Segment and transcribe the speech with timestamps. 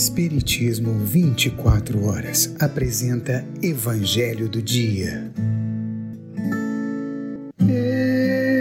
[0.00, 5.30] Espiritismo 24 horas apresenta Evangelho do Dia.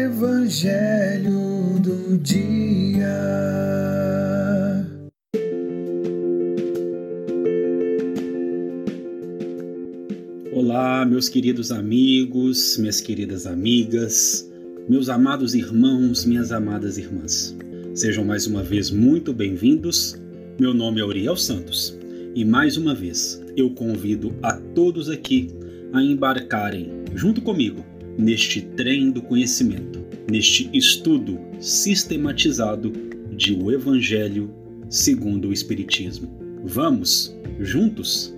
[0.06, 3.08] Evangelho do Dia.
[10.52, 14.46] Olá, meus queridos amigos, minhas queridas amigas,
[14.90, 17.56] meus amados irmãos, minhas amadas irmãs.
[17.96, 20.20] Sejam mais uma vez muito bem-vindos.
[20.60, 21.98] Meu nome é Uriel Santos
[22.36, 25.48] e mais uma vez eu convido a todos aqui
[25.94, 27.82] a embarcarem junto comigo
[28.18, 32.92] neste trem do conhecimento, neste estudo sistematizado
[33.38, 34.54] de o Evangelho
[34.90, 36.30] segundo o Espiritismo.
[36.66, 38.38] Vamos juntos?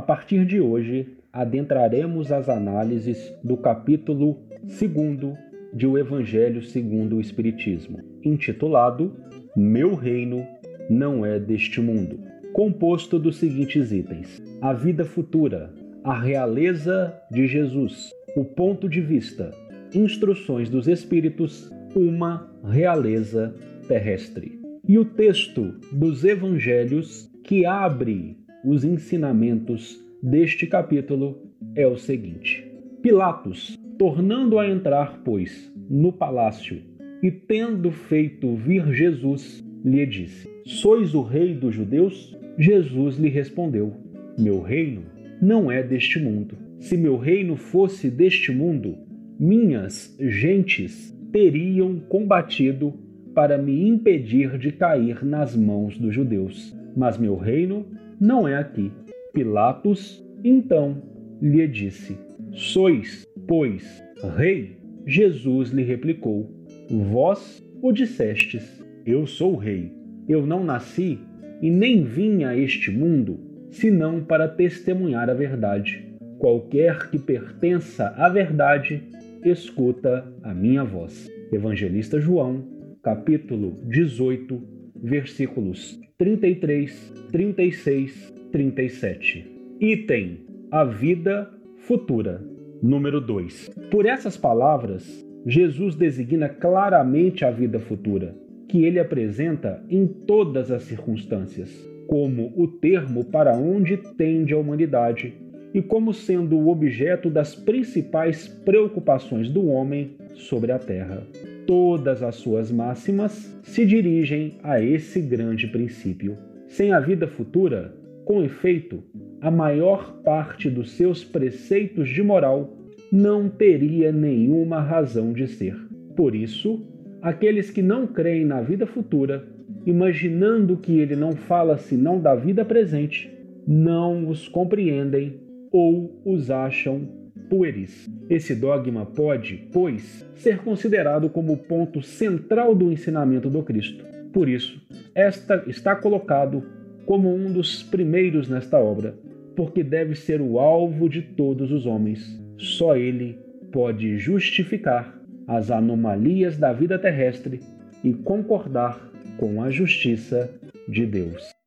[0.00, 5.36] A partir de hoje, adentraremos as análises do capítulo 2
[5.74, 9.14] de O Evangelho segundo o Espiritismo, intitulado
[9.54, 10.46] Meu Reino
[10.88, 12.18] não é deste mundo,
[12.54, 15.70] composto dos seguintes itens: a vida futura,
[16.02, 19.50] a realeza de Jesus, o ponto de vista,
[19.94, 23.54] instruções dos Espíritos, uma realeza
[23.86, 24.58] terrestre.
[24.88, 32.66] E o texto dos Evangelhos que abre os ensinamentos deste capítulo é o seguinte:
[33.02, 36.82] Pilatos, tornando a entrar, pois, no palácio
[37.22, 42.36] e tendo feito vir Jesus, lhe disse: Sois o rei dos judeus?
[42.58, 43.92] Jesus lhe respondeu:
[44.38, 45.02] Meu reino
[45.40, 46.56] não é deste mundo.
[46.78, 48.96] Se meu reino fosse deste mundo,
[49.38, 52.94] minhas gentes teriam combatido
[53.34, 56.76] para me impedir de cair nas mãos dos judeus.
[56.96, 57.86] Mas meu reino
[58.20, 58.92] não é aqui.
[59.32, 61.02] Pilatos, então,
[61.40, 62.18] lhe disse:
[62.52, 64.02] Sois, pois,
[64.36, 64.76] rei?
[65.06, 66.50] Jesus lhe replicou:
[66.90, 69.92] Vós o dissestes: Eu sou rei.
[70.28, 71.18] Eu não nasci
[71.62, 76.06] e nem vim a este mundo senão para testemunhar a verdade.
[76.38, 79.02] Qualquer que pertença à verdade,
[79.44, 81.30] escuta a minha voz.
[81.52, 82.64] Evangelista João,
[83.02, 89.60] capítulo 18, versículos 33, 36, 37.
[89.80, 90.38] Item:
[90.70, 92.42] a vida futura.
[92.82, 93.70] Número 2.
[93.90, 98.34] Por essas palavras, Jesus designa claramente a vida futura,
[98.68, 101.70] que ele apresenta em todas as circunstâncias,
[102.06, 105.34] como o termo para onde tende a humanidade
[105.72, 111.22] e como sendo o objeto das principais preocupações do homem sobre a terra.
[111.66, 116.36] Todas as suas máximas se dirigem a esse grande princípio.
[116.66, 119.02] Sem a vida futura, com efeito,
[119.40, 122.76] a maior parte dos seus preceitos de moral
[123.10, 125.76] não teria nenhuma razão de ser.
[126.16, 126.86] Por isso,
[127.20, 129.44] aqueles que não creem na vida futura,
[129.84, 133.30] imaginando que ele não fala senão da vida presente,
[133.66, 135.40] não os compreendem
[135.72, 137.19] ou os acham
[137.50, 138.08] pueris.
[138.30, 144.04] Esse dogma pode, pois, ser considerado como o ponto central do ensinamento do Cristo.
[144.32, 144.80] Por isso,
[145.14, 146.62] esta está colocado
[147.04, 149.16] como um dos primeiros nesta obra,
[149.56, 152.40] porque deve ser o alvo de todos os homens.
[152.56, 153.36] Só ele
[153.72, 155.18] pode justificar
[155.48, 157.60] as anomalias da vida terrestre
[158.04, 160.48] e concordar com a justiça
[160.88, 161.59] de Deus.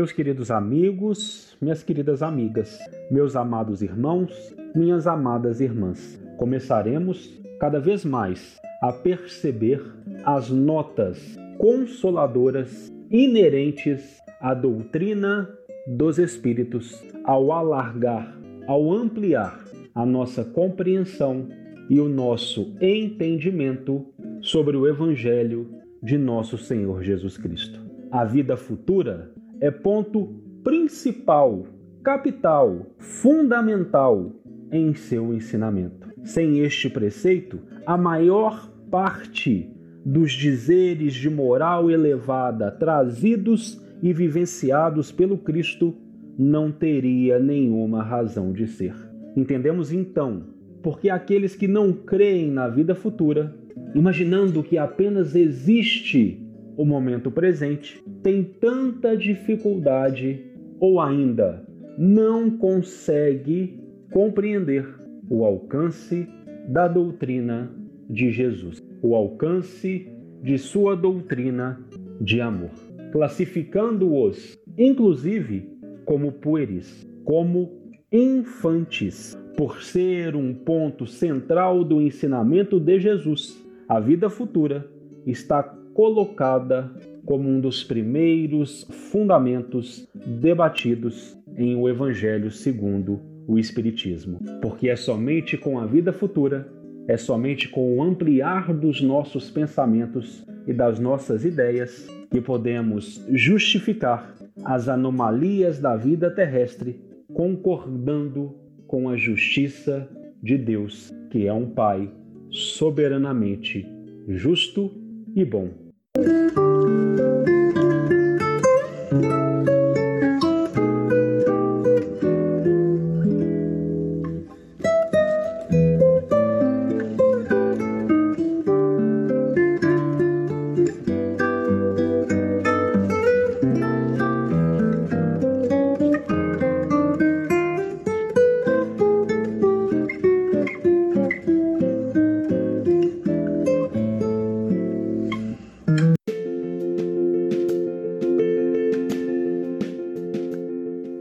[0.00, 2.78] Meus queridos amigos, minhas queridas amigas,
[3.10, 4.32] meus amados irmãos,
[4.74, 9.84] minhas amadas irmãs, começaremos cada vez mais a perceber
[10.24, 15.46] as notas consoladoras inerentes à doutrina
[15.86, 18.34] dos Espíritos ao alargar,
[18.66, 19.62] ao ampliar
[19.94, 21.46] a nossa compreensão
[21.90, 24.06] e o nosso entendimento
[24.40, 25.68] sobre o Evangelho
[26.02, 27.78] de nosso Senhor Jesus Cristo.
[28.10, 30.26] A vida futura é ponto
[30.64, 31.66] principal,
[32.02, 34.32] capital, fundamental
[34.72, 36.08] em seu ensinamento.
[36.22, 39.70] Sem este preceito, a maior parte
[40.04, 45.94] dos dizeres de moral elevada trazidos e vivenciados pelo Cristo
[46.38, 48.94] não teria nenhuma razão de ser.
[49.36, 50.44] Entendemos então
[50.82, 53.54] porque aqueles que não creem na vida futura,
[53.94, 56.42] imaginando que apenas existe
[56.80, 60.46] o momento presente, têm tanta dificuldade
[60.80, 61.62] ou ainda
[61.98, 63.78] não consegue
[64.10, 64.88] compreender
[65.28, 66.26] o alcance
[66.68, 67.70] da doutrina
[68.08, 70.10] de Jesus, o alcance
[70.42, 71.78] de sua doutrina
[72.18, 72.70] de amor,
[73.12, 75.68] classificando-os, inclusive,
[76.06, 83.62] como pueris, como infantes, por ser um ponto central do ensinamento de Jesus.
[83.86, 84.90] A vida futura
[85.26, 86.90] está colocada
[87.24, 95.56] como um dos primeiros fundamentos debatidos em o Evangelho segundo o Espiritismo, porque é somente
[95.56, 96.68] com a vida futura,
[97.08, 104.34] é somente com o ampliar dos nossos pensamentos e das nossas ideias que podemos justificar
[104.64, 107.00] as anomalias da vida terrestre
[107.32, 108.54] concordando
[108.86, 110.08] com a justiça
[110.42, 112.10] de Deus, que é um Pai
[112.50, 113.86] soberanamente
[114.28, 114.90] justo
[115.36, 115.89] e bom.